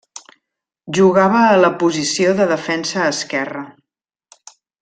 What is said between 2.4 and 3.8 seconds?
de defensa esquerre.